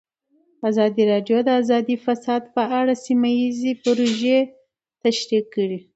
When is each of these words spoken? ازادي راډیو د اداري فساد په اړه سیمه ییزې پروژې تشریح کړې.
ازادي 0.69 1.03
راډیو 1.11 1.37
د 1.43 1.49
اداري 1.59 1.95
فساد 2.05 2.41
په 2.55 2.63
اړه 2.79 2.93
سیمه 3.05 3.29
ییزې 3.39 3.71
پروژې 3.83 4.37
تشریح 5.03 5.43
کړې. 5.53 5.79